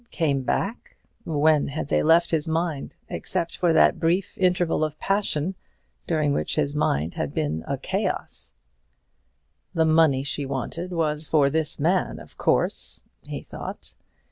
Came 0.09 0.41
back? 0.41 0.95
When 1.25 1.67
had 1.67 1.89
they 1.89 2.01
left 2.01 2.31
his 2.31 2.47
mind, 2.47 2.95
except 3.07 3.55
for 3.55 3.71
that 3.71 3.99
brief 3.99 4.35
interval 4.39 4.83
of 4.83 4.97
passion 4.99 5.53
during 6.07 6.33
which 6.33 6.55
his 6.55 6.73
mind 6.73 7.13
had 7.13 7.35
been 7.35 7.63
a 7.67 7.77
chaos? 7.77 8.51
"The 9.75 9.85
money 9.85 10.23
she 10.23 10.43
wanted 10.43 10.91
was 10.91 11.27
for 11.27 11.51
this 11.51 11.79
man, 11.79 12.17
of 12.17 12.35
course!" 12.35 13.03
he 13.27 13.43
thought. 13.43 13.93